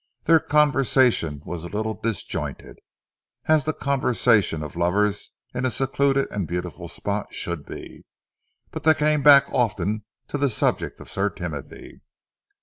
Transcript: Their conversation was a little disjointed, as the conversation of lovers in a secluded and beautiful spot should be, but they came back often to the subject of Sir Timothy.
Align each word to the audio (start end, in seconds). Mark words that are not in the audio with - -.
Their 0.23 0.39
conversation 0.39 1.43
was 1.45 1.63
a 1.63 1.67
little 1.69 1.93
disjointed, 1.93 2.79
as 3.45 3.65
the 3.65 3.71
conversation 3.73 4.63
of 4.63 4.75
lovers 4.75 5.29
in 5.53 5.63
a 5.63 5.69
secluded 5.69 6.27
and 6.31 6.47
beautiful 6.47 6.87
spot 6.87 7.31
should 7.35 7.67
be, 7.67 8.05
but 8.71 8.83
they 8.83 8.95
came 8.95 9.21
back 9.21 9.43
often 9.51 10.03
to 10.29 10.39
the 10.39 10.49
subject 10.49 10.99
of 10.99 11.07
Sir 11.07 11.29
Timothy. 11.29 12.01